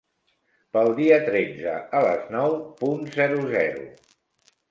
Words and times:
Pel 0.77 0.87
dia 0.99 1.19
tretze 1.27 1.75
a 1.99 2.01
les 2.07 2.25
nou 2.37 2.57
punt 2.81 3.05
zero 3.19 3.39
zero. 3.55 3.87